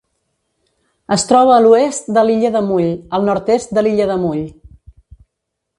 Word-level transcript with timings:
Es 1.15 1.25
troba 1.31 1.53
a 1.55 1.59
l'oest 1.65 2.09
de 2.17 2.23
l'illa 2.29 2.51
de 2.57 2.65
Mull, 2.71 2.89
al 3.19 3.29
nord-est 3.29 3.79
de 3.79 3.87
l'illa 3.89 4.13
de 4.15 4.19
Mull. 4.25 4.45